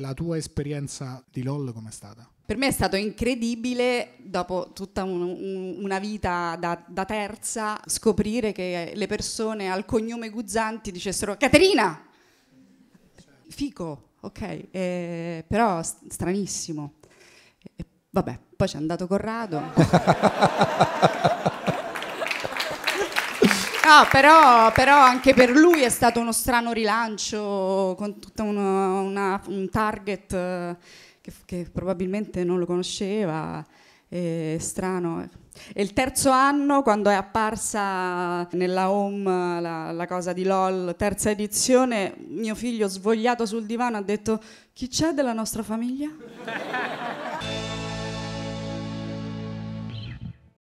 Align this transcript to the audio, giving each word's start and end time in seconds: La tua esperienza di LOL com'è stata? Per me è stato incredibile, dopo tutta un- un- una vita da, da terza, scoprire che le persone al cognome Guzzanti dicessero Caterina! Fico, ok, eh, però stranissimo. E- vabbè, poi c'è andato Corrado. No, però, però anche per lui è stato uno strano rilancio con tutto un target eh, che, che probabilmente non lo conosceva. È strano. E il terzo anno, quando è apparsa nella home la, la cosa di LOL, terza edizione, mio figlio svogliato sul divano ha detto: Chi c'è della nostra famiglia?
La 0.00 0.12
tua 0.12 0.36
esperienza 0.36 1.22
di 1.30 1.44
LOL 1.44 1.72
com'è 1.72 1.92
stata? 1.92 2.28
Per 2.44 2.56
me 2.56 2.66
è 2.66 2.72
stato 2.72 2.96
incredibile, 2.96 4.14
dopo 4.18 4.72
tutta 4.74 5.04
un- 5.04 5.20
un- 5.22 5.76
una 5.84 6.00
vita 6.00 6.56
da, 6.58 6.82
da 6.84 7.04
terza, 7.04 7.80
scoprire 7.86 8.50
che 8.50 8.90
le 8.92 9.06
persone 9.06 9.70
al 9.70 9.84
cognome 9.84 10.30
Guzzanti 10.30 10.90
dicessero 10.90 11.36
Caterina! 11.36 12.06
Fico, 13.50 14.14
ok, 14.22 14.66
eh, 14.72 15.44
però 15.46 15.80
stranissimo. 15.80 16.94
E- 17.76 17.84
vabbè, 18.10 18.36
poi 18.56 18.66
c'è 18.66 18.78
andato 18.78 19.06
Corrado. 19.06 19.62
No, 23.84 24.08
però, 24.10 24.72
però 24.72 24.96
anche 24.96 25.34
per 25.34 25.50
lui 25.50 25.82
è 25.82 25.90
stato 25.90 26.18
uno 26.18 26.32
strano 26.32 26.72
rilancio 26.72 27.94
con 27.98 28.18
tutto 28.18 28.42
un 28.42 29.68
target 29.70 30.32
eh, 30.32 30.76
che, 31.20 31.32
che 31.44 31.68
probabilmente 31.70 32.44
non 32.44 32.58
lo 32.58 32.64
conosceva. 32.64 33.62
È 34.08 34.56
strano. 34.58 35.28
E 35.74 35.82
il 35.82 35.92
terzo 35.92 36.30
anno, 36.30 36.82
quando 36.82 37.10
è 37.10 37.14
apparsa 37.14 38.46
nella 38.52 38.90
home 38.90 39.60
la, 39.60 39.92
la 39.92 40.06
cosa 40.06 40.32
di 40.32 40.44
LOL, 40.44 40.94
terza 40.96 41.30
edizione, 41.30 42.14
mio 42.28 42.54
figlio 42.54 42.88
svogliato 42.88 43.44
sul 43.44 43.66
divano 43.66 43.98
ha 43.98 44.02
detto: 44.02 44.40
Chi 44.72 44.88
c'è 44.88 45.12
della 45.12 45.32
nostra 45.34 45.62
famiglia? 45.62 46.08